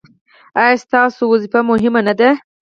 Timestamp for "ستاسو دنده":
0.85-1.59